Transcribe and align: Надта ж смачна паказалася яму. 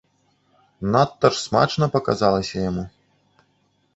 Надта 0.93 1.29
ж 1.35 1.39
смачна 1.41 1.85
паказалася 1.95 2.55
яму. 2.69 2.85